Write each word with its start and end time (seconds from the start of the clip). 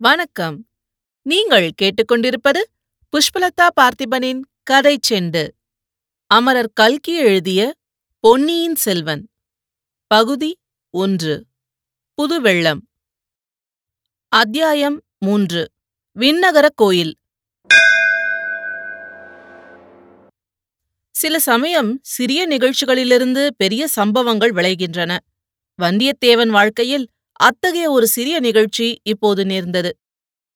வணக்கம். 0.00 0.68
நீங்கள் 1.22 1.70
கேட்டுக்கொண்டிருப்பது 1.82 2.62
புஷ்பலதா 3.10 3.68
பார்த்திபனின் 3.80 4.40
கதை 4.62 4.98
செண்டு. 5.10 5.48
அமரர் 6.26 6.70
கல்கி 6.74 7.16
எழுதிய 7.16 7.74
பொன்னியின் 8.20 8.74
செல்வன். 8.74 9.28
பகுதி 10.06 10.58
ஒன்று. 10.90 11.46
புதுவெள்ளம். 12.14 12.88
அத்தியாயம் 14.28 15.02
மூன்று. 15.18 15.70
விண்ணகர 16.18 16.68
கோயில். 16.74 17.18
சில 21.10 21.38
சமயம் 21.38 21.98
சிறிய 22.02 22.48
நிகழ்ச்சிகளிலிருந்து 22.48 23.48
பெரிய 23.56 23.86
சம்பவங்கள் 23.86 24.50
விளைகின்றன. 24.50 25.18
வந்தியத்தேவன் 25.82 26.48
வாழ்க்கையில் 26.48 27.08
அத்தகைய 27.40 27.86
ஒரு 27.90 28.06
சிறிய 28.06 28.36
நிகழ்ச்சி 28.40 28.86
இப்போது 29.02 29.42
நேர்ந்தது. 29.44 29.90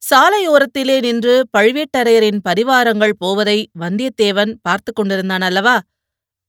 சாலையோரத்திலே 0.03 0.97
நின்று 1.01 1.35
பழுவேட்டரையரின் 1.57 2.41
பரிவாரங்கள் 2.49 3.15
போவதை 3.19 3.59
வந்தியத்தேவன் 3.81 4.53
பார்த்து 4.63 4.91
கொண்டிருந்தான் 4.93 5.41
அல்லவா? 5.41 5.77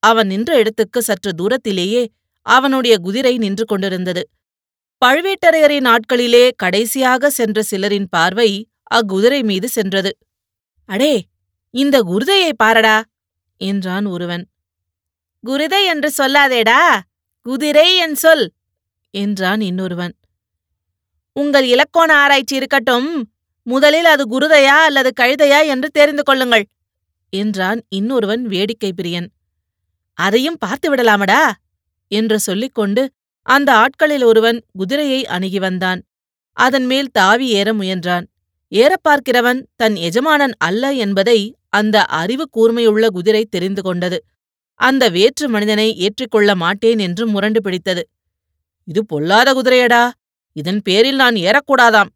அவன் 0.04 0.28
நின்ற 0.28 0.52
இடத்துக்கு 0.58 1.00
சற்று 1.02 1.32
தூரத்திலேயே 1.34 2.02
அவனுடைய 2.46 2.96
குதிரை 2.98 3.34
நின்று 3.38 3.66
கொண்டிருந்தது. 3.66 4.24
பழுவேட்டரையரின் 5.02 5.88
ஆட்களிலே 5.88 6.50
கடைசியாக 6.56 7.30
சென்ற 7.30 7.62
சிலரின் 7.64 8.10
பார்வை 8.10 8.50
அக்குதிரை 8.92 9.42
மீது 9.44 9.68
சென்றது. 9.70 10.12
அடே 10.90 11.14
இந்த 11.74 11.98
குருதையை 12.02 12.52
பாரடா! 12.58 12.98
என்றான் 13.62 14.06
ஒருவன். 14.06 14.44
குருதை 15.44 15.82
என்று 15.86 16.10
சொல்லாதேடா! 16.18 16.82
குதிரை 17.46 17.88
என் 17.98 18.16
சொல்! 18.16 18.46
என்றான் 19.14 19.62
இன்னொருவன். 19.62 20.14
உங்கள் 21.36 21.66
இலக்கோண 21.66 22.10
ஆராய்ச்சி 22.16 22.56
இருக்கட்டும். 22.56 23.08
முதலில் 23.68 24.06
அது 24.06 24.24
குருதையா 24.30 24.78
அல்லது 24.88 25.10
கழுதையா 25.22 25.66
என்று 25.66 25.90
தெரிந்து 25.90 26.24
கொள்ளுங்கள் 26.24 26.66
என்றான் 27.34 27.80
இன்னொருவன் 27.90 28.44
வேடிக்கை 28.44 28.92
பிரியன். 28.94 29.28
அதையும் 30.18 30.58
பார்த்து 30.60 30.88
விடலாமடா? 30.90 31.42
என்று 32.12 32.38
சொல்லிக்கொண்டு 32.40 33.04
அந்த 33.46 33.70
ஆட்களில் 33.74 34.24
ஒருவன் 34.24 34.60
குதிரையை 34.72 35.22
அணுகி 35.26 35.60
வந்தான். 35.60 36.02
அதன் 36.58 36.86
மேல் 36.86 37.10
தாவி 37.12 37.48
ஏற 37.52 37.74
முயன்றான். 37.74 38.26
ஏறப் 38.72 39.06
பார்க்கிறவன் 39.08 39.60
தன் 39.76 39.96
எஜமானன் 40.08 40.56
அல்ல 40.60 40.94
என்பதை 40.96 41.40
அந்த 41.70 41.98
அறிவு 42.14 42.46
கூர்மையுள்ள 42.50 43.08
குதிரை 43.08 43.44
தெரிந்து 43.46 43.82
கொண்டது. 43.82 44.18
அந்த 44.80 45.04
வேற்று 45.10 45.50
மனிதனை 45.50 45.88
ஏற்றிக்கொள்ள 46.00 46.56
மாட்டேன் 46.56 47.00
என்று 47.00 47.28
முரண்டு 47.28 47.62
பிடித்தது. 47.62 48.04
இது 48.88 49.02
பொல்லாத 49.06 49.50
குதிரையடா! 49.54 50.04
இதன் 50.54 50.82
பேரில் 50.82 51.16
நான் 51.16 51.36
ஏறக்கூடாதாம். 51.36 52.10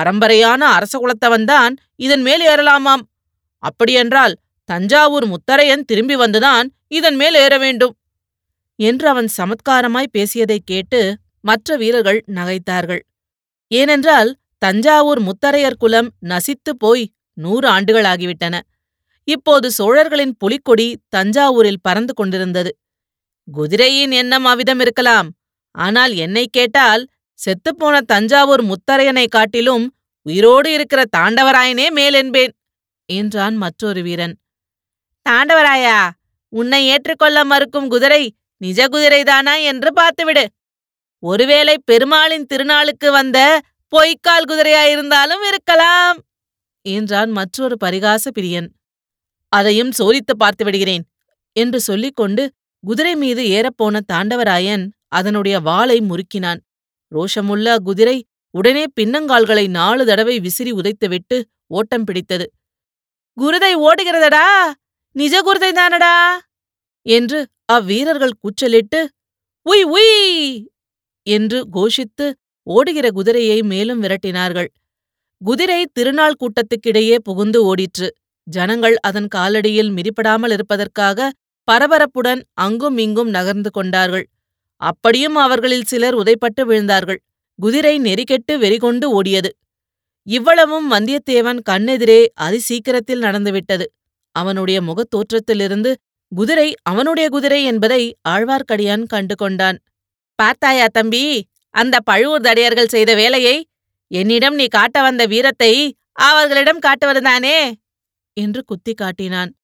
பரம்பரையான 0.00 0.56
அரச 0.56 0.98
குலத்தவன்தான் 0.98 1.76
இதன் 1.96 2.22
மேல் 2.22 2.46
ஏறலாமாம். 2.46 3.00
அப்படியென்றால் 3.58 4.36
தஞ்சாவூர் 4.64 5.26
முத்தரையன் 5.28 5.84
திரும்பி 5.84 6.16
வந்துதான் 6.16 6.66
இதன் 6.88 7.14
மேல் 7.14 7.34
ஏற 7.34 7.58
வேண்டும். 7.58 7.96
என்று 8.76 9.08
அவன் 9.08 9.28
சமத்காரமாய் 9.36 10.10
பேசியதைக் 10.12 10.66
கேட்டு 10.66 11.18
மற்ற 11.40 11.76
வீரர்கள் 11.76 12.24
நகைத்தார்கள். 12.26 13.00
ஏனென்றால் 13.68 14.36
தஞ்சாவூர் 14.58 15.22
முத்தரையர் 15.22 15.76
குலம் 15.78 16.10
நசித்துப் 16.26 16.78
போய் 16.78 17.12
நூறு 17.32 17.68
ஆண்டுகளாகிவிட்டன. 17.68 18.60
இப்போது 19.24 19.70
சோழர்களின் 19.70 20.36
புலிக்கொடி 20.38 21.00
தஞ்சாவூரில் 21.16 21.80
பறந்து 21.82 22.14
கொண்டிருந்தது. 22.14 22.78
குதிரையின் 23.52 24.10
எண்ணம் 24.10 24.44
அவ்விதம் 24.44 24.80
இருக்கலாம் 24.80 25.30
ஆனால் 25.70 26.14
என்னை 26.14 26.48
கேட்டால் 26.50 27.06
செத்துப்போன 27.38 27.96
தஞ்சாவூர் 28.12 28.62
முத்தரையனை 28.62 29.26
காட்டிலும் 29.28 29.84
உயிரோடு 30.22 30.72
இருக்கிற 30.72 31.00
தாண்டவராயனே 31.16 31.86
மேலென்பேன் 31.98 32.52
என்றான் 33.08 33.56
மற்றொரு 33.56 34.02
வீரன். 34.02 34.34
தாண்டவராயா 35.26 35.98
உன்னை 36.52 36.80
ஏற்றுக்கொள்ள 36.86 37.38
மறுக்கும் 37.44 37.88
குதிரை 37.88 38.22
நிஜ 38.56 38.88
குதிரைதானா 38.88 39.54
என்று 39.62 39.90
பார்த்துவிடு. 40.00 40.44
ஒருவேளை 41.22 41.76
பெருமாளின் 41.84 42.48
திருநாளுக்கு 42.54 43.08
வந்த 43.10 43.38
பொய்க்கால் 43.92 44.48
குதிரையாயிருந்தாலும் 44.48 45.44
இருக்கலாம் 45.50 46.18
என்றான் 46.86 47.30
மற்றொரு 47.30 47.76
பரிகாச 47.84 48.24
பிரியன். 48.38 48.68
அதையும் 49.52 49.92
சோதித்து 49.98 50.34
பார்த்து 50.38 50.64
விடுகிறேன் 50.64 51.04
என்று 51.56 51.78
சொல்லிக்கொண்டு 51.80 52.42
குதிரை 52.84 53.14
மீது 53.16 53.42
ஏறப்போன 53.56 54.00
தாண்டவராயன் 54.12 54.84
அதனுடைய 55.08 55.56
வாளை 55.60 55.98
முறுக்கினான். 56.00 56.60
ரோஷமுள்ள 57.12 57.66
அக்குதிரை 57.76 58.16
உடனே 58.54 58.84
பின்னங்கால்களை 59.00 59.68
நாலு 59.68 60.06
தடவை 60.06 60.40
விசிறி 60.40 60.72
உதைத்துவிட்டு 60.72 61.36
ஓட்டம் 61.66 62.04
பிடித்தது. 62.04 62.46
குருதை 63.36 63.72
ஓடுகிறதடா? 63.78 64.46
நிஜ 65.16 65.34
குருதை 65.42 65.70
தானடா? 65.72 66.14
என்று 67.06 67.38
அவ்வீரர்கள் 67.72 68.38
கூச்சலிட்டு 68.40 69.00
உய் 69.66 69.84
உய்! 69.90 70.68
என்று 71.26 71.64
கோஷித்து 71.72 72.26
ஓடுகிற 72.66 73.10
குதிரையை 73.10 73.62
மேலும் 73.62 74.02
விரட்டினார்கள். 74.02 74.68
குதிரை 75.40 75.86
திருநாள் 75.92 76.38
கூட்டத்துக்கிடையே 76.40 77.16
புகுந்து 77.22 77.58
ஓடிற்று. 77.64 78.08
ஜனங்கள் 78.46 78.96
அதன் 79.00 79.28
காலடியில் 79.34 79.90
மிதிப்படாமல் 79.90 80.52
இருப்பதற்காக 80.52 81.32
பரபரப்புடன் 81.68 82.42
அங்கும் 82.54 82.98
இங்கும் 82.98 83.30
நகர்ந்து 83.30 83.70
கொண்டார்கள். 83.70 84.26
அப்படியும் 84.76 85.34
அவர்களில் 85.34 85.84
சிலர் 85.84 86.16
உதைப்பட்டு 86.16 86.60
விழுந்தார்கள். 86.60 87.16
குதிரை 87.60 88.00
நெறிகெட்டு 88.00 88.52
வெறிகொண்டு 88.52 89.22
ஓடியது. 89.22 89.48
இவ்வளவும் 90.22 90.90
வந்தியத்தேவன் 90.90 91.58
கண்ணெதிரே 91.70 92.26
அதிசீக்கிரத்தில் 92.40 93.18
நடந்துவிட்டது 93.18 93.92
அவனுடைய 94.32 94.82
முகத் 94.82 95.10
தோற்றத்திலிருந்து 95.10 95.94
குதிரை 96.28 96.74
அவனுடைய 96.82 97.28
குதிரை 97.28 97.64
என்பதை 97.64 98.16
ஆழ்வார்க்கடியான் 98.28 99.06
கண்டு 99.06 99.34
கொண்டான். 99.34 99.78
பார்த்தாயா 100.34 100.86
தம்பி 100.92 101.46
அந்த 101.70 102.00
பழுவூர் 102.00 102.40
தடையர்கள் 102.40 102.88
செய்த 102.88 103.14
வேலையை? 103.14 103.68
என்னிடம் 104.06 104.54
நீ 104.54 104.66
காட்ட 104.66 105.02
வந்த 105.02 105.26
வீரத்தை 105.26 105.96
அவர்களிடம் 106.12 106.78
காட்டுவதுதானே 106.78 107.72
என்று 108.32 108.64
குத்தி 108.64 108.94
காட்டினான். 108.94 109.54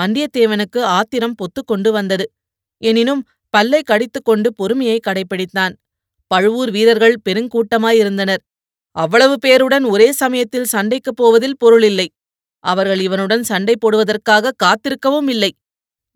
வந்தியத்தேவனுக்கு 0.00 0.80
ஆத்திரம் 0.80 1.34
பொத்துக் 1.34 1.66
கொண்டு 1.66 1.92
வந்தது. 1.92 2.32
எனினும் 2.78 3.26
பல்லை 3.50 3.82
கடித்துக்கொண்டு 3.82 4.54
பொறுமையை 4.54 5.00
கடைப்பிடித்தான். 5.06 5.74
பழுவூர் 6.26 6.70
வீரர்கள் 6.70 7.16
பெருங்கூட்டமாயிருந்தனர். 7.28 8.42
அவ்வளவு 8.90 9.36
பேருடன் 9.46 9.88
ஒரே 9.88 10.12
சமயத்தில் 10.12 10.70
சண்டைக்குப் 10.72 11.16
போவதில் 11.16 11.56
பொருளில்லை. 11.56 12.08
அவர்கள் 12.64 13.00
இவனுடன் 13.00 13.42
சண்டை 13.42 13.74
போடுவதற்காக 13.78 14.52
காத்திருக்கவும் 14.64 15.28
இல்லை. 15.28 15.52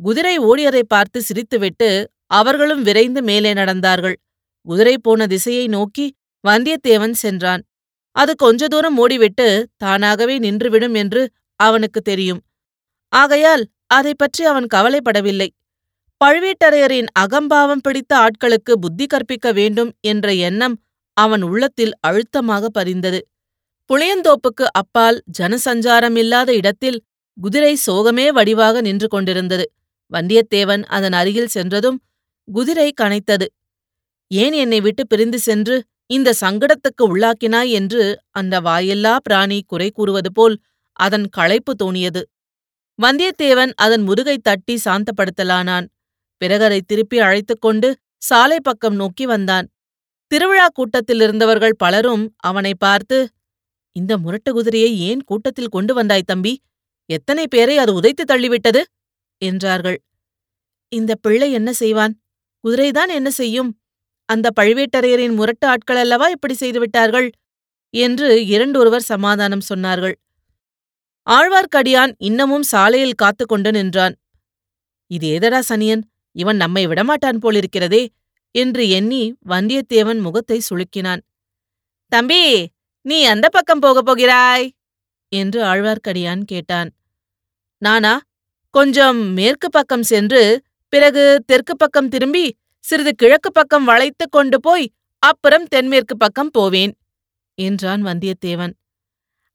குதிரை 0.00 0.38
ஓடியதை 0.38 0.82
பார்த்து 0.82 1.22
சிரித்துவிட்டு 1.28 2.06
அவர்களும் 2.26 2.82
விரைந்து 2.82 3.22
மேலே 3.22 3.52
நடந்தார்கள். 3.52 4.16
குதிரை 4.66 4.98
போன 4.98 5.26
திசையை 5.26 5.66
நோக்கி 5.66 6.14
வந்தியத்தேவன் 6.48 7.10
சென்றான். 7.10 7.62
அது 8.16 8.36
கொஞ்ச 8.36 8.68
தூரம் 8.68 8.96
ஓடிவிட்டு 8.98 9.64
தானாகவே 9.76 10.38
நின்றுவிடும் 10.38 10.94
என்று 10.94 11.30
அவனுக்கு 11.56 12.00
தெரியும். 12.00 12.40
ஆகையால் 13.08 13.64
அதை 13.86 14.12
பற்றி 14.16 14.44
அவன் 14.44 14.66
கவலைப்படவில்லை. 14.74 15.48
பழுவேட்டரையரின் 16.22 17.08
அகம்பாவம் 17.18 17.80
பிடித்த 17.80 18.12
ஆட்களுக்கு 18.16 18.72
புத்தி 18.72 19.06
கற்பிக்க 19.06 19.52
வேண்டும் 19.52 19.88
என்ற 20.00 20.26
எண்ணம் 20.48 20.74
அவன் 21.16 21.42
உள்ளத்தில் 21.42 21.94
அழுத்தமாக 22.00 22.68
பதிந்தது 22.78 23.20
புளியந்தோப்புக்கு 23.90 24.66
அப்பால் 24.72 25.18
ஜனசஞ்சாரம் 25.38 26.16
இல்லாத 26.16 26.50
இடத்தில் 26.54 26.98
குதிரை 27.36 27.72
சோகமே 27.86 28.26
வடிவாக 28.28 28.80
நின்று 28.80 29.08
கொண்டிருந்தது. 29.08 29.64
வந்தியத்தேவன் 30.12 30.82
அதன் 30.86 31.12
அருகில் 31.12 31.46
சென்றதும் 31.46 31.98
குதிரை 32.48 32.88
கனைத்தது. 33.00 33.46
ஏன் 34.30 34.52
என்னை 34.52 34.80
விட்டு 34.80 35.06
பிரிந்து 35.06 35.38
சென்று 35.38 35.76
இந்த 36.06 36.34
சங்கடத்துக்கு 36.40 37.04
உள்ளாக்கினாய்? 37.08 37.70
என்று 37.70 38.02
அந்த 38.30 38.60
வாயில்லா 38.60 39.14
பிராணி 39.22 39.58
குறை 39.66 39.90
கூறுவது 39.90 40.32
போல் 40.32 40.56
அதன் 40.96 41.26
களைப்பு 41.28 41.74
தோணியது. 41.84 42.22
வந்தியத்தேவன் 42.98 43.74
அதன் 43.76 44.02
முதுகை 44.02 44.36
தட்டி 44.42 44.76
சாந்தப்படுத்தலானான். 44.84 45.88
பிறகரை 46.42 46.80
திருப்பி 46.86 47.18
அழைத்துக் 47.18 47.60
கொண்டு 47.60 47.96
சாலை 48.18 48.58
பக்கம் 48.60 48.94
நோக்கி 48.94 49.26
வந்தான். 49.26 49.70
திருவிழா 50.26 50.68
கூட்டத்தில் 50.68 51.20
இருந்தவர்கள் 51.20 51.76
பலரும் 51.76 52.34
அவனை 52.36 52.74
பார்த்து 52.78 53.28
இந்த 53.92 54.18
முரட்டு 54.18 54.52
குதிரையை 54.52 55.00
ஏன் 55.00 55.22
கூட்டத்தில் 55.22 55.68
கொண்டு 55.68 55.94
வந்தாய் 55.94 56.22
தம்பி? 56.22 56.62
எத்தனை 57.06 57.44
பேரை 57.48 57.78
அது 57.78 58.00
உதைத்து 58.00 58.24
தள்ளிவிட்டது? 58.28 58.82
என்றார்கள். 59.38 60.02
இந்த 60.88 61.14
பிள்ளை 61.14 61.52
என்ன 61.52 61.72
செய்வான்? 61.72 62.20
குதிரைதான் 62.64 63.08
என்ன 63.08 63.30
செய்யும்? 63.30 63.80
அந்த 64.24 64.50
பழுவேட்டரையரின் 64.60 65.34
முரட்டு 65.34 65.66
ஆட்கள் 65.66 65.96
அல்லவா 65.96 66.28
இப்படி 66.28 66.54
செய்துவிட்டார்கள்? 66.60 67.30
என்று 67.90 68.46
இரண்டொருவர் 68.46 69.02
சமாதானம் 69.02 69.64
சொன்னார்கள். 69.74 70.14
ஆழ்வார்க்கடியான் 71.30 72.14
இன்னமும் 72.18 72.62
சாலையில் 72.62 73.14
காத்து 73.14 73.46
கொண்டு 73.46 73.70
நின்றான். 73.70 74.14
இது 75.06 75.26
ஏதடா 75.26 75.60
சனியன்? 75.60 76.11
இவன் 76.32 76.56
நம்மை 76.56 76.86
விடமாட்டான் 76.86 77.38
போலிருக்கிறதே 77.42 78.06
என்று 78.50 78.88
எண்ணி 78.88 79.36
வந்தியத்தேவன் 79.48 80.20
முகத்தை 80.20 80.60
சுளுக்கினான். 80.70 81.20
தம்பி 82.08 82.70
நீ 83.00 83.24
அந்த 83.24 83.48
பக்கம் 83.48 83.78
போகப் 83.78 84.04
போகிறாய்? 84.04 84.72
என்று 85.28 85.62
ஆழ்வார்க்கடியான் 85.62 86.42
கேட்டான். 86.42 86.90
நானா? 87.78 88.20
கொஞ்சம் 88.70 89.16
மேற்கு 89.16 89.70
பக்கம் 89.70 90.02
சென்று 90.02 90.62
பிறகு 90.88 91.42
தெற்கு 91.46 91.76
பக்கம் 91.76 92.08
திரும்பி 92.08 92.56
சிறிது 92.78 93.14
கிழக்கு 93.14 93.52
பக்கம் 93.52 93.84
வளைத்துக் 93.84 94.32
கொண்டு 94.32 94.60
போய் 94.60 94.92
அப்புறம் 95.18 95.64
தென்மேற்கு 95.64 96.16
பக்கம் 96.16 96.50
போவேன் 96.50 96.96
என்றான் 97.54 98.04
வந்தியத்தேவன். 98.04 98.72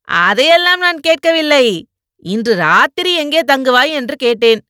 அதையெல்லாம் 0.04 0.78
நான் 0.78 1.00
கேட்கவில்லை. 1.00 1.86
இன்று 2.16 2.54
ராத்திரி 2.54 3.14
எங்கே 3.14 3.40
தங்குவாய்? 3.40 3.88
என்று 3.88 4.16
கேட்டேன். 4.16 4.67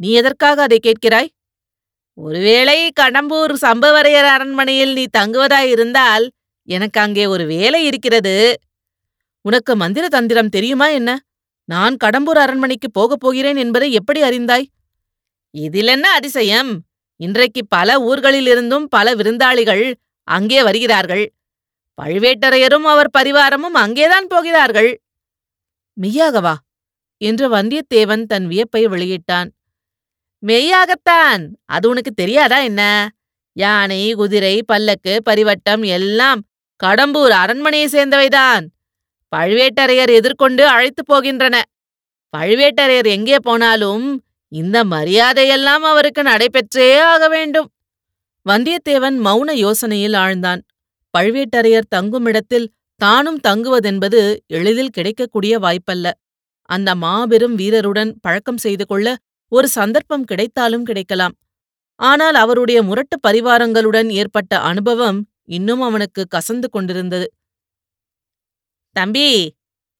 நீ 0.00 0.10
எதற்காக 0.12 0.62
அதை 0.62 0.78
கேட்கிறாய்? 0.82 1.28
ஒருவேளை 2.14 2.90
கடம்பூர் 3.00 3.52
சம்பவரையர் 3.60 4.28
அரண்மனையில் 4.28 4.92
நீ 4.92 5.04
தங்குவதாயிருந்தால் 5.18 6.28
எனக்கு 6.68 7.00
அங்கே 7.00 7.26
ஒரு 7.26 7.46
வேலை 7.46 7.84
இருக்கிறது. 7.84 8.54
உனக்கு 9.40 9.76
மந்திர 9.76 10.08
தந்திரம் 10.08 10.48
தெரியுமா 10.48 10.88
என்ன? 10.88 11.10
நான் 11.64 11.96
கடம்பூர் 12.04 12.40
அரண்மனைக்கு 12.44 12.90
போகப் 12.90 13.20
போகிறேன் 13.20 13.56
என்பதை 13.56 13.92
எப்படி 13.92 14.22
அறிந்தாய்? 14.22 14.66
இதிலென்ன 15.58 16.06
அதிசயம்? 16.14 16.82
இன்றைக்கு 17.16 17.66
பல 17.68 17.98
ஊர்களிலிருந்தும் 18.00 18.86
பல 18.88 19.14
விருந்தாளிகள் 19.14 19.94
அங்கே 20.28 20.62
வருகிறார்கள். 20.62 21.32
பழுவேட்டரையரும் 22.02 22.86
அவர் 22.86 23.14
பரிவாரமும் 23.18 23.78
அங்கேதான் 23.84 24.26
போகிறார்கள். 24.26 25.02
மெய்யாகவா 26.00 26.54
என்று 27.16 27.46
வந்தியத்தேவன் 27.48 28.22
தன் 28.24 28.46
வியப்பை 28.46 28.86
வெளியிட்டான். 28.86 29.48
மெய்யாகத்தான். 30.46 31.48
அது 31.64 31.88
உனக்கு 31.88 32.12
தெரியாதா 32.12 32.58
என்ன? 32.58 33.10
யானை 33.52 34.12
குதிரை 34.12 34.62
பல்லக்கு 34.62 35.22
பரிவட்டம் 35.30 35.84
எல்லாம் 35.84 36.42
கடம்பூர் 36.84 37.28
அரண்மனையை 37.28 37.88
சேர்ந்தவைதான். 37.88 38.66
பழுவேட்டரையர் 39.36 40.08
எதிர்கொண்டு 40.08 40.66
அழைத்துப் 40.66 41.12
போகின்றன. 41.12 41.60
பழுவேட்டரையர் 42.36 43.06
எங்கே 43.06 43.36
போனாலும் 43.42 44.24
இந்த 44.48 44.84
மரியாதையெல்லாம் 44.84 45.82
அவருக்கு 45.82 46.22
நடைபெற்றே 46.22 47.00
ஆக 47.00 47.28
வேண்டும். 47.28 47.70
வந்தியத்தேவன் 48.48 49.18
மௌன 49.24 49.54
யோசனையில் 49.54 50.16
ஆழ்ந்தான். 50.16 50.60
பழுவேட்டரையர் 51.18 51.88
தங்குமிடத்தில் 51.88 52.72
தானும் 52.96 53.40
தங்குவதென்பது 53.48 54.36
எளிதில் 54.46 54.90
கிடைக்கக்கூடிய 54.90 55.58
வாய்ப்பல்ல. 55.58 56.10
அந்த 56.62 56.94
மாபெரும் 56.94 57.58
வீரருடன் 57.58 58.12
பழக்கம் 58.20 58.58
செய்து 58.58 58.86
கொள்ள 58.86 59.16
ஒரு 59.50 59.68
சந்தர்ப்பம் 59.68 60.24
கிடைத்தாலும் 60.24 60.84
கிடைக்கலாம். 60.84 61.36
ஆனால் 61.94 62.34
அவருடைய 62.34 62.82
முரட்டு 62.82 63.18
பரிவாரங்களுடன் 63.28 64.08
ஏற்பட்ட 64.08 64.60
அனுபவம் 64.60 65.28
இன்னும் 65.44 65.80
அவனுக்கு 65.80 66.26
கசந்து 66.36 66.68
கொண்டிருந்தது. 66.70 67.32
தம்பி 68.92 69.56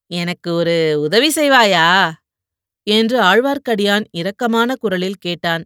எனக்கு 0.06 0.55
ஒரு 0.55 1.00
உதவி 1.00 1.31
செய்வாயா? 1.35 2.12
என்று 2.82 3.20
ஆழ்வார்க்கடியான் 3.20 4.05
இரக்கமான 4.17 4.75
குரலில் 4.75 5.20
கேட்டான். 5.20 5.64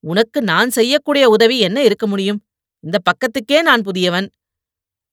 உனக்கு 0.00 0.42
நான் 0.42 0.70
செய்யக்கூடிய 0.70 1.28
உதவி 1.28 1.58
என்ன 1.58 1.82
இருக்க 1.82 2.06
முடியும்? 2.06 2.44
இந்த 2.80 2.98
பக்கத்துக்கே 2.98 3.62
நான் 3.62 3.82
புதியவன். 3.82 4.28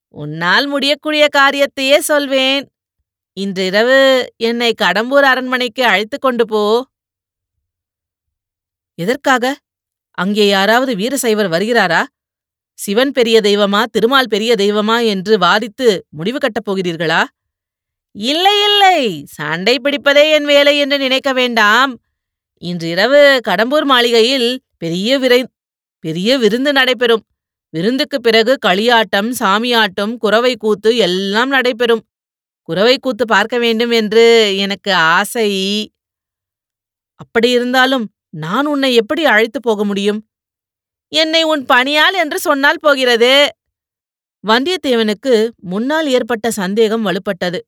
உன்னால் 0.08 0.68
முடியக்கூடிய 0.68 1.28
காரியத்தையே 1.38 1.98
சொல்வேன். 1.98 2.72
இன்றிரவு 3.34 4.28
என்னை 4.38 4.74
கடம்பூர் 4.82 5.26
அரண்மனைக்கு 5.26 5.86
அழைத்துக் 5.86 6.22
கொண்டு 6.22 6.46
போ. 6.48 6.92
எதற்காக? 8.98 9.58
அங்கே 10.12 10.48
யாராவது 10.48 10.96
வீரசைவர் 10.96 11.50
வருகிறாரா? 11.50 12.04
சிவன் 12.74 13.12
பெரிய 13.12 13.40
தெய்வமா 13.42 13.84
திருமால் 13.84 14.28
பெரிய 14.28 14.56
தெய்வமா 14.58 15.06
என்று 15.06 15.38
வாதித்து 15.38 16.00
முடிவு 16.10 16.38
கட்டப் 16.40 16.72
போகிறீர்களா? 16.72 17.24
இல்லை 18.12 18.64
இல்லை 18.64 19.24
சண்டை 19.28 19.80
பிடிப்பதே 19.84 20.32
என் 20.32 20.46
வேலை 20.46 20.78
என்று 20.78 20.98
நினைக்க 20.98 21.34
வேண்டாம். 21.34 22.00
இன்றிரவு 22.58 23.40
கடம்பூர் 23.48 23.84
மாளிகையில் 23.84 24.62
பெரிய 24.78 25.20
விரை 25.20 25.48
பெரிய 26.00 26.38
விருந்து 26.38 26.72
நடைபெறும். 26.74 27.26
விருந்துக்குப் 27.70 28.24
பிறகு 28.24 28.58
களியாட்டம் 28.66 29.32
சாமியாட்டம் 29.40 30.18
குறவை 30.18 30.56
கூத்து 30.56 30.98
எல்லாம் 30.98 31.50
நடைபெறும். 31.50 32.06
குறவை 32.64 32.98
கூத்து 32.98 33.26
பார்க்க 33.26 33.58
வேண்டும் 33.58 33.92
என்று 33.92 34.54
எனக்கு 34.58 34.94
ஆசை. 34.94 35.50
அப்படியிருந்தாலும் 37.18 38.06
நான் 38.34 38.66
உன்னை 38.66 38.96
எப்படி 38.96 39.26
அழைத்துப் 39.26 39.62
போக 39.62 39.84
முடியும்? 39.84 40.30
என்னை 41.08 41.44
உன் 41.44 41.66
பணியால் 41.66 42.14
என்று 42.14 42.40
சொன்னால் 42.40 42.80
போகிறது? 42.80 43.50
வந்தியத்தேவனுக்கு 44.48 45.50
முன்னால் 45.56 46.08
ஏற்பட்ட 46.08 46.52
சந்தேகம் 46.52 47.06
வலுப்பட்டது. 47.06 47.60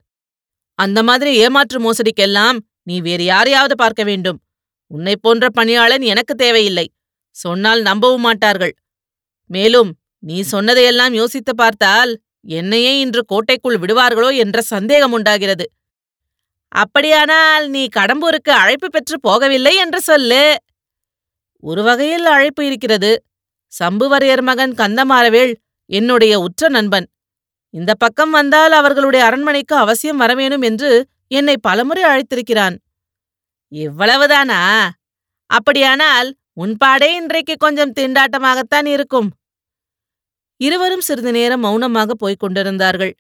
அந்த 0.80 1.04
மாதிரி 1.04 1.36
ஏமாற்று 1.36 1.80
மோசடிக்கெல்லாம் 1.80 2.58
நீ 2.84 3.00
வேறு 3.00 3.24
யாரையாவது 3.24 3.76
பார்க்க 3.76 4.04
வேண்டும். 4.04 4.42
உன்னைப் 4.88 5.22
போன்ற 5.22 5.50
பணியாளன் 5.50 6.02
எனக்கு 6.02 6.36
தேவையில்லை. 6.36 6.92
சொன்னால் 7.36 7.82
நம்பவும் 7.82 8.22
மாட்டார்கள். 8.22 8.74
மேலும் 9.46 9.94
நீ 10.20 10.42
சொன்னதையெல்லாம் 10.42 11.14
யோசித்து 11.14 11.56
பார்த்தால் 11.56 12.22
என்னையே 12.42 13.00
இன்று 13.00 13.26
கோட்டைக்குள் 13.26 13.78
விடுவார்களோ 13.78 14.38
என்ற 14.38 14.62
சந்தேகம் 14.62 15.12
உண்டாகிறது. 15.12 15.72
அப்படியானால் 16.76 17.70
நீ 17.70 17.88
கடம்பூருக்கு 17.96 18.52
அழைப்பு 18.52 18.88
பெற்று 18.90 19.18
போகவில்லை 19.28 19.74
என்று 19.76 20.02
சொல்லு. 20.02 20.56
ஒரு 21.60 21.84
வகையில் 21.84 22.26
அழைப்பு 22.26 22.66
இருக்கிறது. 22.66 23.24
சம்புவரையர் 23.84 24.42
மகன் 24.42 24.72
கந்தமாறவேள் 24.72 25.54
என்னுடைய 25.90 26.40
உற்ற 26.40 26.70
நண்பன். 26.70 27.08
இந்த 27.70 27.94
பக்கம் 27.94 28.32
வந்தால் 28.32 28.72
அவர்களுடைய 28.72 29.26
அரண்மனைக்கு 29.26 29.76
அவசியம் 29.76 30.22
வரவேணும் 30.22 30.64
என்று 30.64 31.08
என்னை 31.28 31.56
பலமுறை 31.58 32.04
அழைத்திருக்கிறான். 32.04 32.76
இவ்வளவுதானா? 33.72 34.90
அப்படியானால் 35.50 36.36
உன் 36.54 36.76
பாடே 36.78 37.16
இன்றைக்கு 37.16 37.56
கொஞ்சம் 37.58 37.94
திண்டாட்டமாகத்தான் 37.94 38.86
இருக்கும். 38.86 39.30
இருவரும் 40.58 41.02
சிறிது 41.02 41.32
நேரம் 41.32 41.60
மௌனமாக 41.60 42.14
போய்க் 42.14 42.40
கொண்டிருந்தார்கள். 42.40 43.14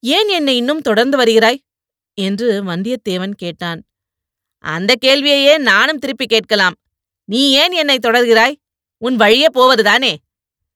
ஏன் 0.00 0.28
என்னை 0.28 0.56
இன்னும் 0.56 0.80
தொடர்ந்து 0.80 1.16
வருகிறாய்? 1.16 1.60
என்று 2.16 2.62
வந்தியத்தேவன் 2.64 3.30
கேட்டான். 3.30 3.80
அந்த 4.58 4.94
கேள்வியையே 5.04 5.58
நானும் 5.58 5.98
திருப்பி 5.98 6.26
கேட்கலாம். 6.26 6.74
நீ 7.24 7.50
ஏன் 7.50 7.72
என்னை 7.72 7.98
தொடர்கிறாய்? 7.98 8.54
உன் 8.98 9.16
வழியே 9.16 9.46
போவதுதானே? 9.52 10.16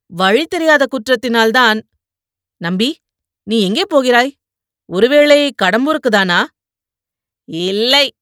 வழி 0.06 0.44
தெரியாத 0.44 0.87
குற்றத்தினால்தான். 0.87 1.81
நம்பி 2.56 2.98
நீ 3.42 3.60
எங்கே 3.60 3.84
போகிறாய்? 3.88 4.37
ஒருவேளை 4.87 5.54
கடம்பூருக்குதானா 5.62 6.44
இல்லை. 7.44 8.14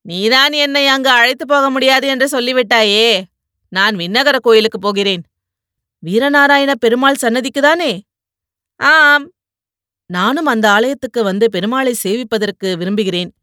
நீதான் 0.00 0.52
என்னை 0.52 0.86
அங்கு 0.86 1.10
அழைத்து 1.10 1.46
போக 1.46 1.70
முடியாது 1.70 2.08
என்று 2.08 2.26
சொல்லிவிட்டாயே. 2.26 3.22
நான் 3.68 3.96
விண்ணகர 3.96 4.36
கோயிலுக்கு 4.38 4.78
போகிறேன். 4.78 5.22
வீரநாராயண 6.06 6.72
பெருமாள் 6.74 7.22
சன்னதிக்குதானே? 7.22 8.00
ஆம். 8.76 9.32
நானும் 10.06 10.46
அந்த 10.46 10.70
ஆலயத்துக்கு 10.70 11.22
வந்து 11.22 11.48
பெருமாளை 11.52 11.92
சேவிப்பதற்கு 12.02 12.76
விரும்புகிறேன். 12.76 13.34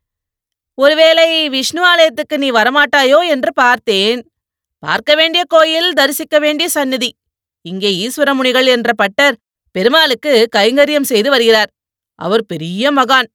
ஒருவேளை 0.74 1.50
விஷ்ணு 1.50 1.86
ஆலயத்துக்கு 1.86 2.38
நீ 2.38 2.52
வரமாட்டாயோ 2.52 3.28
என்று 3.30 3.54
பார்த்தேன். 3.54 4.32
பார்க்க 4.80 5.16
வேண்டிய 5.16 5.44
கோயில் 5.48 5.94
தரிசிக்க 5.94 6.40
வேண்டிய 6.40 6.70
சந்நிதி. 6.70 7.16
இங்கே 7.62 8.08
ஈஸ்வரமுனிகள் 8.08 8.66
என்ற 8.66 8.94
பட்டர் 8.94 9.36
பெருமாளுக்கு 9.72 10.48
கைங்கரியம் 10.56 11.10
செய்து 11.12 11.30
வருகிறார். 11.30 11.70
அவர் 12.16 12.46
பெரிய 12.46 12.92
மகான். 12.92 13.30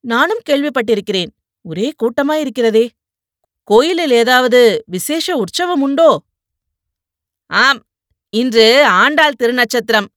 நானும் 0.00 0.40
கேள்விப்பட்டிருக்கிறேன் 0.50 1.30
ஒரே 1.62 1.92
கூட்டமாயிருக்கிறதே. 2.02 2.88
கோயிலில் 3.64 4.10
ஏதாவது 4.10 4.84
விசேஷ 4.86 5.36
உற்சவம் 5.36 5.80
உண்டோ? 5.80 6.10
ஆம் 7.46 7.80
இன்று 8.30 8.86
ஆண்டாள் 8.86 9.38
திருநட்சத்திரம். 9.42 10.08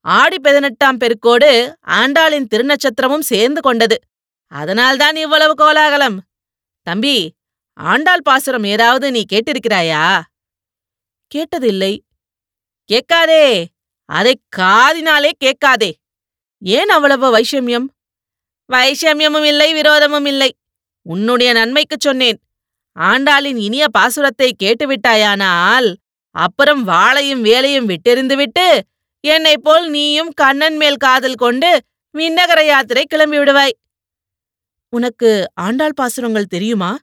ஆடி 0.00 0.38
பதினெட்டாம் 0.38 0.98
பெருக்கோடு 0.98 1.74
ஆண்டாளின் 1.86 2.46
திருநட்சத்திரமும் 2.54 3.18
சேர்ந்து 3.18 3.60
கொண்டது. 3.60 3.98
அதனால்தான் 4.46 5.16
இவ்வளவு 5.16 5.54
கோலாகலம். 5.54 6.20
தம்பி 6.82 7.34
ஆண்டாள் 7.72 8.22
பாசுரம் 8.22 8.64
ஏதாவது 8.64 9.10
நீ 9.10 9.24
கேட்டிருக்கிறாயா? 9.32 10.20
கேட்டதில்லை. 11.34 11.98
கேட்காதே. 12.84 13.68
அதை 14.04 14.40
காதினாலே 14.56 15.30
கேட்காதே. 15.38 15.96
ஏன் 16.58 16.88
அவ்வளவு 16.88 17.38
வைஷமியம்? 17.38 17.86
வைஷமியமும் 18.72 19.44
இல்லை 19.44 19.74
விரோதமும் 19.74 20.26
இல்லை. 20.26 20.56
உன்னுடைய 21.02 21.52
நன்மைக்குச் 21.52 22.00
சொன்னேன். 22.00 22.40
ஆண்டாளின் 22.98 23.56
இனிய 23.56 23.86
பாசுரத்தை 23.98 24.52
கேட்டுவிட்டாயானால் 24.62 25.94
அப்புறம் 26.30 26.86
வாளையும் 26.88 27.40
வேலையும் 27.40 27.88
விட்டெறிந்துவிட்டு 27.88 28.80
என்னைப் 29.24 29.64
போல் 29.64 29.86
நீயும் 29.90 30.30
கண்ணன் 30.34 30.76
மேல் 30.76 30.96
காதல் 30.96 31.34
கொண்டு 31.34 31.70
விண்ணகர 32.14 32.60
யாத்திரை 32.64 33.04
கிளம்பி 33.08 33.38
விடுவாய் 33.38 33.74
உனக்கு 34.92 35.50
ஆண்டாள் 35.54 35.96
பாசுரங்கள் 35.96 36.44
தெரியுமா? 36.44 36.98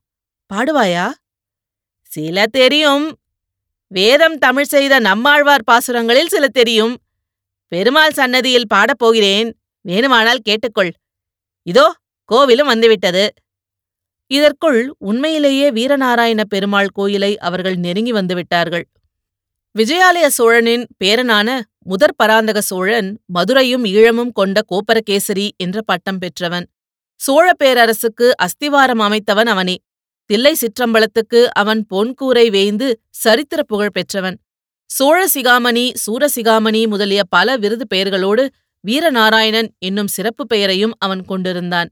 பாடுவாயா? 0.53 1.11
சில 2.01 2.45
தெரியும். 2.51 3.05
வேதம் 3.91 4.37
தமிழ் 4.37 4.63
செய்த 4.63 4.99
நம்மாழ்வார் 4.99 5.63
பாசுரங்களில் 5.71 6.27
சில 6.27 6.47
தெரியும். 6.47 6.95
பெருமாள் 7.71 8.11
சன்னதியில் 8.11 8.67
பாடப் 8.67 8.99
போகிறேன். 8.99 9.49
வேணுமானால் 9.85 10.45
கேட்டுக்கொள். 10.49 10.91
இதோ 11.63 11.95
கோவிலும் 12.31 12.71
வந்துவிட்டது. 12.71 13.25
இதற்குள் 14.31 14.95
உண்மையிலேயே 14.97 15.71
வீரநாராயண 15.71 16.41
பெருமாள் 16.49 16.93
கோயிலை 16.93 17.37
அவர்கள் 17.37 17.75
நெருங்கி 17.75 18.13
வந்துவிட்டார்கள். 18.13 18.85
விஜயாலய 19.75 20.27
சோழனின் 20.27 20.85
பேரனான 21.03 21.61
முதற் 21.89 22.15
பராந்தக 22.15 22.61
சோழன் 22.61 23.09
மதுரையும் 23.25 23.85
ஈழமும் 23.85 24.31
கொண்ட 24.31 24.61
கோப்பரகேசரி 24.71 25.45
என்ற 25.57 25.81
பட்டம் 25.85 26.17
பெற்றவன். 26.17 26.65
சோழ 27.15 27.45
பேரரசுக்கு 27.63 28.27
அஸ்திவாரம் 28.45 29.03
அமைத்தவன் 29.07 29.49
அவனே. 29.53 29.75
தில்லை 30.29 30.53
சிற்றம்பலத்துக்கு 30.61 31.41
அவன் 31.61 31.81
பொன்கூரை 31.93 32.49
வேய்ந்து 32.49 32.87
சரித்திர 33.09 33.63
புகழ் 33.63 33.93
பெற்றவன். 33.93 34.37
சோழ 34.89 35.19
சிகாமணி 35.33 35.85
சூரசிகாமணி 36.03 36.81
முதலிய 36.87 37.23
பல 37.29 37.57
விருது 37.57 37.87
பெயர்களோடு 37.95 38.43
வீரநாராயணன் 38.83 39.69
என்னும் 39.79 40.07
சிறப்பு 40.07 40.43
பெயரையும் 40.45 40.93
அவன் 40.97 41.23
கொண்டிருந்தான். 41.25 41.89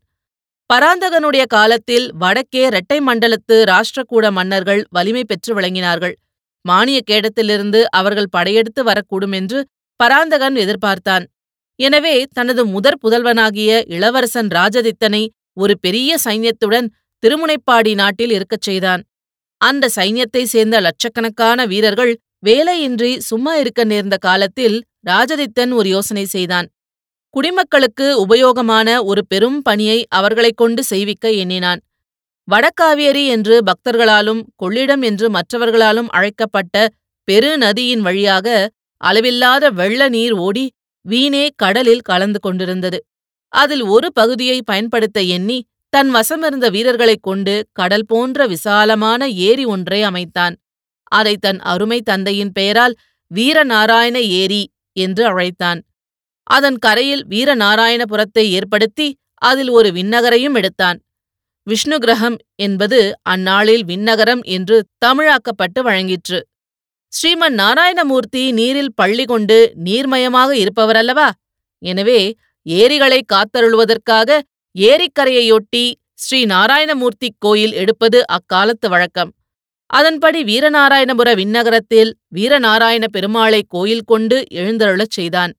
பராந்தகனுடைய 0.70 1.44
காலத்தில் 1.48 2.06
வடக்கே 2.14 2.62
இரட்டை 2.66 3.00
மண்டலத்து 3.00 3.58
ராஷ்டிரகூட 3.72 4.32
மன்னர்கள் 4.32 4.84
வலிமை 4.90 5.24
பெற்று 5.24 5.52
விளங்கினார்கள். 5.60 6.16
மானிய 6.66 7.00
கேடத்திலிருந்து 7.12 7.80
அவர்கள் 8.00 8.34
படையெடுத்து 8.38 8.82
வரக்கூடும் 8.84 9.34
என்று 9.34 9.60
பராந்தகன் 9.96 10.56
எதிர்பார்த்தான். 10.56 11.26
எனவே 11.76 12.26
தனது 12.34 12.66
முதற் 12.66 13.00
புதல்வனாகிய 13.04 13.84
இளவரசன் 13.88 14.48
ராஜதித்தனை 14.48 15.28
ஒரு 15.54 15.80
பெரிய 15.80 16.18
சைன்யத்துடன் 16.24 16.88
திருமுனைப்பாடி 17.24 17.94
நாட்டில் 17.94 18.32
இருக்கச் 18.32 18.62
செய்தான். 18.62 19.02
அந்த 19.58 19.90
சைன்யத்தை 19.96 20.44
சேர்ந்த 20.44 20.80
லட்சக்கணக்கான 20.80 21.66
வீரர்கள் 21.66 22.18
வேலையின்றி 22.46 23.18
சும்மா 23.20 23.56
இருக்க 23.56 23.84
நேர்ந்த 23.84 24.18
காலத்தில் 24.18 24.84
ராஜதித்தன் 25.10 25.74
ஒரு 25.74 25.90
யோசனை 25.90 26.26
செய்தான். 26.26 26.68
குடிமக்களுக்கு 27.30 28.26
உபயோகமான 28.26 29.04
ஒரு 29.04 29.26
பெரும் 29.28 29.62
பணியை 29.62 30.06
அவர்களைக் 30.10 30.58
கொண்டு 30.58 30.84
செய்விக்க 30.84 31.30
எண்ணினான். 31.32 31.82
வடக்காவேரி 32.52 33.28
என்று 33.28 33.62
பக்தர்களாலும் 33.64 34.42
கொள்ளிடம் 34.64 35.04
என்று 35.04 35.30
மற்றவர்களாலும் 35.30 36.08
அழைக்கப்பட்ட 36.08 36.90
பெரு 37.28 37.58
நதியின் 37.58 38.00
வழியாக 38.00 38.70
அளவில்லாத 38.98 39.70
வெள்ள 39.70 40.10
நீர் 40.10 40.32
ஓடி 40.32 40.72
வீணே 41.02 41.50
கடலில் 41.56 42.02
கலந்து 42.02 42.40
கொண்டிருந்தது. 42.40 43.06
அதில் 43.48 43.82
ஒரு 43.82 44.14
பகுதியை 44.14 44.62
பயன்படுத்த 44.66 45.22
எண்ணி 45.22 45.66
தன் 45.90 46.16
வசமிருந்த 46.16 46.72
வீரர்களைக் 46.72 47.24
கொண்டு 47.24 47.68
கடல் 47.72 48.06
போன்ற 48.06 48.48
விசாலமான 48.48 49.30
ஏரி 49.30 49.66
ஒன்றை 49.66 50.04
அமைத்தான். 50.04 50.56
அதை 51.04 51.38
தன் 51.38 51.60
அருமை 51.60 52.02
தந்தையின் 52.02 52.52
பெயரால் 52.52 52.96
வீரநாராயண 53.36 54.16
ஏரி 54.16 54.72
என்று 54.94 55.26
அழைத்தான். 55.26 55.84
அதன் 56.44 56.78
கரையில் 56.78 57.28
வீரநாராயணபுரத்தை 57.28 58.50
ஏற்படுத்தி 58.50 59.18
அதில் 59.34 59.70
ஒரு 59.70 59.90
விண்ணகரையும் 59.90 60.56
எடுத்தான். 60.56 61.02
விஷ்ணு 61.64 62.00
கிரகம் 62.00 62.38
என்பது 62.56 63.14
அந்நாளில் 63.22 63.86
விண்ணகரம் 63.86 64.42
என்று 64.42 64.86
தமிழாக்கப்பட்டு 65.06 65.82
வழங்கிற்று. 65.84 66.48
ஸ்ரீமன் 67.16 67.56
நாராயணமூர்த்தி 67.62 68.52
நீரில் 68.52 68.94
பள்ளி 68.94 69.24
கொண்டு 69.24 69.58
நீர்மயமாக 69.84 70.52
இருப்பவரல்லவா? 70.54 71.30
எனவே 71.80 72.36
ஏரிகளை 72.66 73.20
காத்தருளுவதற்காக 73.34 74.40
ஏரிக்கரையையொட்டி 74.76 75.84
ஸ்ரீ 76.14 76.46
நாராயணமூர்த்தி 76.46 77.30
கோயில் 77.40 77.72
எடுப்பது 77.72 78.20
அக்காலத்து 78.28 78.90
வழக்கம். 78.90 79.32
அதன்படி 79.86 80.44
வீரநாராயணபுர 80.44 81.30
விண்ணகரத்தில் 81.36 82.12
வீரநாராயண 82.36 83.06
பெருமாளை 83.18 83.62
கோயில் 83.68 84.06
கொண்டு 84.06 84.44
எழுந்தருளச் 84.52 85.16
செய்தான். 85.18 85.52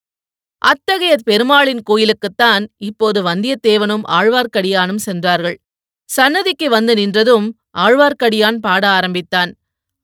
அத்தகைய 0.59 1.17
பெருமாளின் 1.25 1.83
கோயிலுக்குத்தான் 1.91 2.65
இப்போது 2.77 3.23
வந்தியத்தேவனும் 3.23 4.05
ஆழ்வார்க்கடியானும் 4.19 5.05
சென்றார்கள். 5.09 5.57
சன்னதிக்கு 6.05 6.69
வந்து 6.71 6.95
நின்றதும் 6.95 7.47
ஆழ்வார்க்கடியான் 7.79 8.59
பாட 8.59 8.89
ஆரம்பித்தான். 8.89 9.51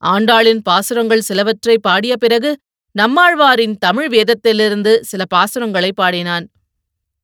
ஆண்டாளின் 0.03 0.63
பாசுரங்கள் 0.69 1.27
சிலவற்றை 1.29 1.79
பாடிய 1.79 2.17
பிறகு 2.17 2.51
நம்மாழ்வாரின் 2.95 3.75
தமிழ் 3.79 4.09
வேதத்திலிருந்து 4.09 4.93
சில 5.01 5.23
பாசுரங்களை 5.35 5.91
பாடினான். 5.95 6.47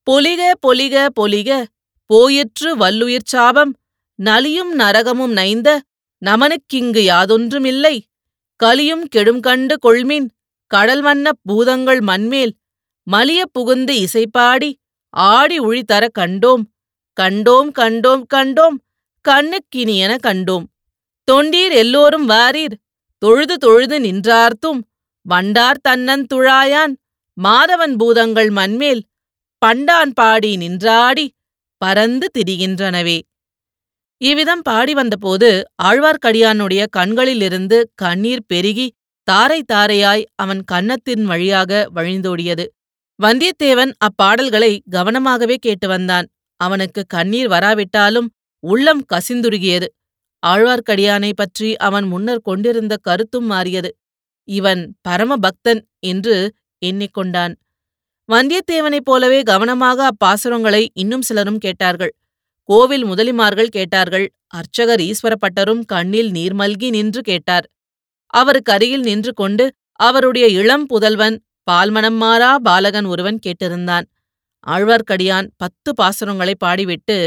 பொலிக 0.07 0.43
பொலிக 0.67 1.07
பொலிக 1.21 1.51
போயிற்று 2.11 2.71
வல்லுயிர் 2.77 3.29
சாபம் 3.33 3.73
நலியும் 4.19 4.73
நரகமும் 4.79 5.35
நைந்த 5.41 5.69
நமனுக்கிங்கு 6.23 7.03
யாதொன்றுமில்லை. 7.13 7.97
கலியும் 8.61 9.05
கெடும் 9.05 9.41
கண்டு 9.41 9.75
கொள்மின் 9.87 10.29
கடல் 10.71 11.03
வண்ணப் 11.03 11.41
பூதங்கள் 11.43 12.01
மண்மேல் 12.01 12.53
மலிய 13.07 13.43
புகுந்து 13.53 13.95
இசைப்பாடி 14.05 14.71
ஆடி 15.15 15.59
உழித்தர 15.61 16.05
கண்டோம் 16.19 16.65
கண்டோம் 17.17 17.71
கண்டோம் 17.79 18.25
கண்டோம் 18.35 18.77
கண்ணுக்கினியென 19.25 20.13
கண்டோம். 20.27 20.67
தொண்டீர் 21.31 21.75
எல்லோரும் 21.75 22.27
வாரீர். 22.27 22.77
தொழுது 23.23 23.59
தொழுது 23.59 24.01
நின்றார்த்தும். 24.01 24.81
வண்டார் 25.27 25.81
தன்னன் 25.89 26.25
துழாயான். 26.35 26.95
மாதவன் 27.37 27.97
பூதங்கள் 27.97 28.51
மண்மேல் 28.51 29.03
பண்டான் 29.63 30.13
பாடி 30.15 30.57
நின்றாடி 30.57 31.27
பறந்து 31.77 32.31
திரிகின்றனவே. 32.39 33.19
இவ்விதம் 34.21 34.63
பாடி 34.63 34.95
வந்தபோது 34.95 35.51
ஆழ்வார்க்கடியானுடைய 35.83 36.87
கண்களிலிருந்து 36.91 37.91
கண்ணீர் 37.95 38.47
பெருகி 38.47 38.87
தாரை 39.29 39.65
தாரையாய் 39.73 40.25
அவன் 40.35 40.65
கன்னத்தின் 40.65 41.25
வழியாக 41.25 41.91
வழிந்தோடியது. 41.95 42.65
வந்தியத்தேவன் 43.23 43.93
அப்பாடல்களை 44.07 44.73
கவனமாகவே 44.91 45.55
கேட்டு 45.55 45.89
வந்தான். 45.89 46.27
அவனுக்கு 46.61 47.05
கண்ணீர் 47.07 47.49
வராவிட்டாலும் 47.49 48.29
உள்ளம் 48.65 49.05
கசிந்துருகியது. 49.15 49.89
ஆழ்வார்க்கடியானை 50.43 51.31
பற்றி 51.37 51.77
அவன் 51.77 52.07
முன்னர் 52.07 52.43
கொண்டிருந்த 52.43 52.95
கருத்தும் 53.03 53.47
மாறியது. 53.47 53.91
இவன் 54.49 54.83
பரம 55.01 55.37
பக்தன் 55.37 55.81
என்று 56.13 56.37
எண்ணிக்கொண்டான் 56.83 57.55
வந்தியத்தேவனைப் 58.29 59.07
போலவே 59.09 59.41
கவனமாக 59.43 59.99
அப்பாசுரங்களை 60.13 60.83
இன்னும் 60.93 61.23
சிலரும் 61.23 61.59
கேட்டார்கள். 61.59 62.13
கோவில் 62.69 63.05
முதலிமார்கள் 63.05 63.75
கேட்டார்கள். 63.77 64.27
அர்ச்சகர் 64.47 65.01
ஈஸ்வரப்பட்டரும் 65.01 65.83
கண்ணில் 65.85 66.31
நீர்மல்கி 66.31 66.89
நின்று 66.91 67.21
கேட்டார். 67.21 67.67
அவருக்கு 68.35 68.73
அருகில் 68.73 69.01
நின்று 69.01 69.33
கொண்டு 69.33 69.65
அவருடைய 70.01 70.47
இளம் 70.61 70.87
புதல்வன் 70.87 71.37
பால்மனம் 71.71 72.19
மாறா 72.23 72.51
பாலகன் 72.59 73.05
ஒருவன் 73.05 73.39
கேட்டிருந்தான். 73.47 74.07
ஆழ்வார்க்கடியான் 74.67 75.47
பத்து 75.57 75.91
பாசுரங்களை 76.01 76.55
பாடிவிட்டு 76.65 77.19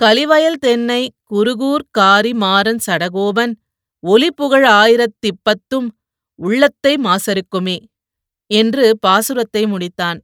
கலிவயல் 0.00 0.60
தென்னை 0.60 1.02
குருகூர் 1.30 1.82
காரி 1.90 2.30
மாறன் 2.34 2.78
சடகோபன் 2.86 3.52
ஒலிப்புகழ் 4.02 4.66
ஆயிரத்திப்பத்தும் 4.72 5.88
உள்ளத்தை 6.38 6.92
மாசறுக்குமே 6.98 7.76
என்று 8.50 8.84
பாசுரத்தை 9.06 9.62
முடித்தான். 9.66 10.18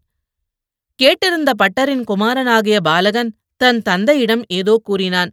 கேட்டிருந்த 0.98 1.50
பட்டரின் 1.58 2.04
குமாரனாகிய 2.04 2.78
பாலகன் 2.80 3.30
தன் 3.56 3.82
தந்தையிடம் 3.82 4.44
ஏதோ 4.48 4.76
கூறினான். 4.82 5.30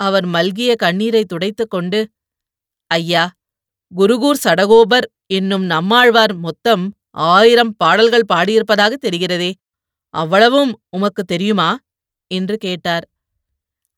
அவர் 0.00 0.26
மல்கிய 0.26 0.70
கண்ணீரை 0.74 1.24
துடைத்துக் 1.24 1.70
கொண்டு 1.70 2.00
ஐயா 2.90 3.24
குருகூர் 3.92 4.44
சடகோபர் 4.44 5.08
என்னும் 5.26 5.64
நம்மாழ்வார் 5.64 6.34
மொத்தம் 6.36 6.84
ஆயிரம் 7.26 7.74
பாடல்கள் 7.76 8.30
பாடியிருப்பதாக 8.34 8.94
தெரிகிறதே. 9.00 9.50
அவ்வளவும் 10.14 10.72
உமக்கு 10.90 11.22
தெரியுமா? 11.24 11.70
என்று 12.30 12.56
கேட்டார். 12.56 13.04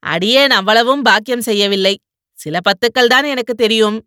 அடியேன் 0.03 0.51
அவ்வளவும் 0.51 1.03
பாக்கியம் 1.03 1.41
செய்யவில்லை. 1.41 2.01
சில 2.39 2.59
பத்துக்கள் 2.59 3.07
தான் 3.07 3.25
எனக்கு 3.25 3.55
தெரியும் 3.55 4.07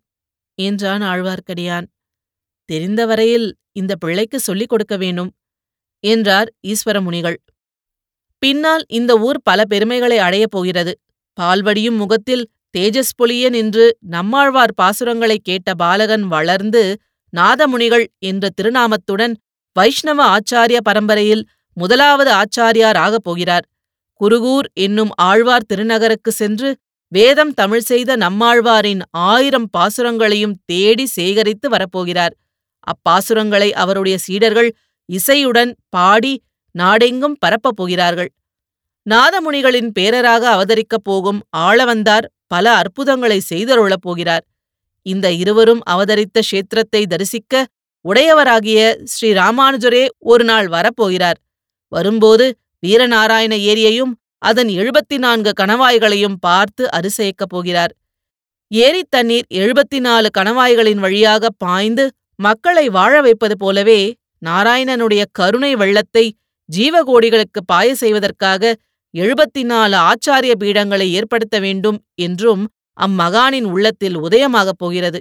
என்றான் 0.54 1.02
ஆழ்வார்க்கடியான். 1.02 1.86
தெரிந்த 2.64 3.06
வரையில் 3.06 3.56
இந்த 3.72 3.96
பிள்ளைக்கு 3.96 4.40
சொல்லிக் 4.40 4.68
கொடுக்க 4.68 4.96
வேண்டும் 4.96 5.30
என்றார் 6.00 6.52
ஈஸ்வரமுனிகள். 6.66 7.36
பின்னால் 8.38 8.84
இந்த 8.88 9.18
ஊர் 9.18 9.40
பல 9.42 9.64
பெருமைகளை 9.64 10.18
அடையப் 10.18 10.50
போகிறது. 10.50 11.00
பால்வடியும் 11.40 11.96
முகத்தில் 11.96 12.50
தேஜஸ் 12.78 13.14
பொலிய 13.16 13.48
நின்று 13.50 13.96
நம்மாழ்வார் 14.00 14.74
பாசுரங்களைக் 14.74 15.44
கேட்ட 15.44 15.74
பாலகன் 15.74 16.22
வளர்ந்து 16.22 16.98
நாதமுனிகள் 17.36 18.06
என்ற 18.18 18.48
திருநாமத்துடன் 18.62 19.34
வைஷ்ணவ 19.72 20.36
ஆச்சாரிய 20.36 20.76
பரம்பரையில் 20.82 21.44
முதலாவது 21.74 22.30
ஆச்சாரியார் 22.32 22.96
ஆகப் 22.96 23.24
போகிறார். 23.24 23.66
குருகூர் 24.24 24.66
என்னும் 24.72 25.10
ஆழ்வார் 25.14 25.68
திருநகருக்கு 25.74 26.28
சென்று 26.28 26.76
வேதம் 27.08 27.54
தமிழ் 27.54 27.80
செய்த 27.80 28.16
நம்மாழ்வாரின் 28.16 29.00
ஆயிரம் 29.10 29.68
பாசுரங்களையும் 29.70 30.54
தேடி 30.64 31.06
சேகரித்து 31.06 31.68
வரப்போகிறார். 31.70 32.34
அப்பாசுரங்களை 32.82 33.70
அவருடைய 33.72 34.18
சீடர்கள் 34.18 34.74
இசையுடன் 35.08 35.72
பாடி 35.88 36.42
நாடெங்கும் 36.70 37.36
பரப்பப் 37.38 37.76
போகிறார்கள். 37.76 38.30
நாதமுனிகளின் 39.10 39.90
பேரராக 40.00 40.42
அவதரிக்கப் 40.56 41.04
போகும் 41.04 41.40
ஆளவந்தார் 41.56 42.26
பல 42.46 42.74
அற்புதங்களை 42.74 43.40
செய்தருளப் 43.54 44.02
போகிறார். 44.02 44.44
இந்த 45.02 45.32
இருவரும் 45.32 45.80
அவதரித்த 45.90 46.40
க்ஷேத்திரத்தை 46.50 47.06
தரிசிக்க 47.06 47.66
உடையவராகிய 48.04 48.80
ஸ்ரீ 49.04 49.32
ராமானுஜரே 49.32 50.06
ஒரு 50.18 50.44
நாள் 50.44 50.66
வரப்போகிறார். 50.66 51.38
வரும்போது 51.88 52.54
வீரநாராயண 52.86 53.54
ஏரியையும் 53.70 54.12
அதன் 54.38 54.70
எழுபத்தி 54.80 55.16
நான்கு 55.18 55.50
கணவாய்களையும் 55.60 56.36
பார்த்து 56.40 56.84
அரிசேக்கப் 56.90 57.52
போகிறார். 57.54 57.92
ஏரி 58.70 59.02
தண்ணீர் 59.08 59.46
எழுபத்தி 59.54 59.98
நாலு 60.00 60.28
கணவாய்களின் 60.38 61.02
வழியாக 61.04 61.50
பாய்ந்து 61.56 62.04
மக்களை 62.34 62.88
வாழ 62.88 63.20
வைப்பது 63.20 63.56
போலவே 63.58 64.00
நாராயணனுடைய 64.46 65.22
கருணை 65.32 65.72
வெள்ளத்தை 65.74 66.24
ஜீவகோடிகளுக்கு 66.68 67.60
பாய 67.66 67.94
செய்வதற்காக 67.94 68.72
எழுபத்தி 69.14 69.62
நாலு 69.62 69.96
ஆச்சாரிய 70.10 70.52
பீடங்களை 70.58 71.06
ஏற்படுத்த 71.10 71.56
வேண்டும் 71.60 71.98
என்றும் 72.14 72.62
அம்மகானின் 72.98 73.64
உள்ளத்தில் 73.64 74.16
உதயமாகப் 74.18 74.78
போகிறது. 74.78 75.20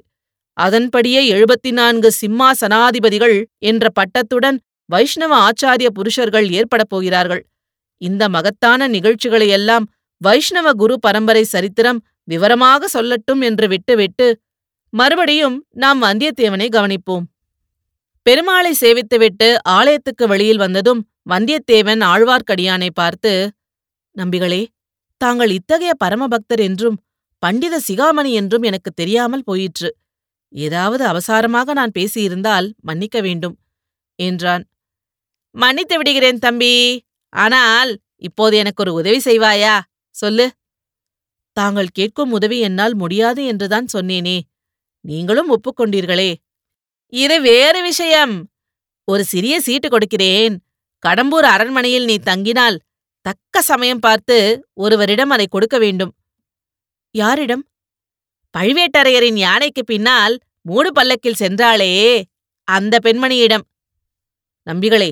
அதன்படியே 0.57 1.21
எழுபத்தி 1.33 1.71
நான்கு 1.71 2.09
சிம்மாசனாதிபதிகள் 2.21 3.37
என்ற 3.57 3.87
பட்டத்துடன் 3.99 4.57
வைஷ்ணவ 4.91 5.33
ஆச்சாரிய 5.47 5.89
புருஷர்கள் 5.89 6.47
ஏற்படப் 6.49 6.91
போகிறார்கள். 6.93 7.43
இந்த 8.01 8.23
மகத்தான 8.29 8.87
நிகழ்ச்சிகளையெல்லாம் 8.87 9.85
வைஷ்ணவ 10.21 10.67
குரு 10.73 10.95
பரம்பரை 10.99 11.43
சரித்திரம் 11.43 11.99
விவரமாக 12.23 12.87
சொல்லட்டும் 12.93 13.41
என்று 13.41 13.65
விட்டுவிட்டு 13.67 14.27
மறுபடியும் 14.93 15.57
நாம் 15.73 15.99
வந்தியத்தேவனை 16.01 16.67
கவனிப்போம். 16.69 17.25
பெருமாளை 18.25 18.71
சேவித்துவிட்டு 18.81 19.47
ஆலயத்துக்கு 19.69 20.25
வெளியில் 20.27 20.61
வந்ததும் 20.63 21.01
வந்தியத்தேவன் 21.29 22.01
ஆழ்வார்க்கடியானை 22.11 22.89
பார்த்து 22.93 23.31
நம்பிகளே 24.15 24.61
தாங்கள் 25.21 25.51
இத்தகைய 25.51 25.93
பரமபக்தர் 26.03 26.61
என்றும் 26.67 26.97
பண்டித 27.43 27.75
சிகாமணி 27.87 28.31
என்றும் 28.31 28.63
எனக்கு 28.63 28.89
தெரியாமல் 28.91 29.43
போயிற்று. 29.43 29.89
ஏதாவது 30.53 31.03
அவசாரமாக 31.05 31.73
நான் 31.73 31.95
பேசியிருந்தால் 31.99 32.67
மன்னிக்க 32.81 33.17
வேண்டும் 33.21 33.55
என்றான். 34.19 34.63
மன்னித்து 35.51 35.97
விடுகிறேன் 35.97 36.39
தம்பி. 36.39 37.05
ஆனால் 37.29 37.99
இப்போது 38.15 38.57
எனக்கு 38.57 38.83
ஒரு 38.83 38.93
உதவி 38.93 39.17
செய்வாயா? 39.17 39.79
சொல்லு. 40.09 40.51
தாங்கள் 41.53 41.87
கேட்கும் 41.87 42.31
உதவி 42.31 42.59
என்னால் 42.59 42.95
முடியாது 42.95 43.45
என்றுதான் 43.45 43.87
சொன்னேனே. 43.93 44.39
நீங்களும் 44.99 45.49
ஒப்புக்கொண்டீர்களே. 45.49 46.33
இது 47.07 47.41
வேறு 47.41 47.81
விஷயம். 47.81 48.49
ஒரு 49.03 49.23
சிறிய 49.23 49.61
சீட்டு 49.61 49.89
கொடுக்கிறேன். 49.89 50.63
கடம்பூர் 51.07 51.47
அரண்மனையில் 51.47 52.05
நீ 52.05 52.15
தங்கினால் 52.15 52.77
தக்க 53.21 53.61
சமயம் 53.61 53.99
பார்த்து 53.99 54.67
ஒருவரிடம் 54.73 55.29
அதை 55.29 55.47
கொடுக்க 55.47 55.77
வேண்டும். 55.77 56.15
யாரிடம்? 57.11 57.67
பழுவேட்டரையரின் 58.57 59.37
யானைக்கு 59.37 59.83
பின்னால் 59.83 60.39
மூடு 60.61 60.91
பல்லக்கில் 60.91 61.39
சென்றாளே 61.39 62.23
அந்த 62.63 62.99
பெண்மணியிடம். 63.03 63.61
நம்பிகளே 64.65 65.11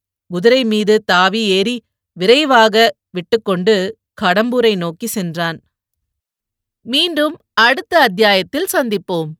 குதிரை 0.31 0.63
மீது 0.63 1.03
தாவி 1.03 1.41
ஏறி 1.57 1.75
விரைவாக 2.17 2.75
விட்டுக்கொண்டு 3.09 3.75
கடம்பூரை 4.21 4.73
நோக்கி 4.77 5.07
சென்றான். 5.07 5.59
மீண்டும் 6.85 7.35
அடுத்த 7.53 7.99
அத்தியாயத்தில் 7.99 8.67
சந்திப்போம். 8.73 9.31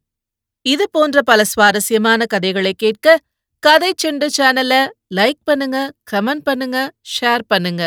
இது 0.66 0.90
போன்ற 0.90 1.22
பல 1.22 1.44
சுவாரஸ்யமான 1.44 2.26
கதைகளை 2.26 2.74
கேட்க 2.74 3.18
கதை 3.60 3.92
செண்டு 4.04 4.28
சேனல 4.38 4.74
லைக் 5.16 5.42
பண்ணுங்க 5.44 5.78
கமெண்ட் 6.12 6.44
பண்ணுங்க 6.44 6.78
ஷேர் 7.14 7.44
பண்ணுங்க. 7.48 7.84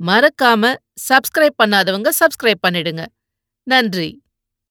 மறக்காம 0.00 0.74
சப்ஸ்கிரைப் 1.08 1.58
பண்ணாதவங்க 1.62 2.10
சப்ஸ்கிரைப் 2.20 2.62
பண்ணிடுங்க. 2.66 3.04
நன்றி. 3.66 4.23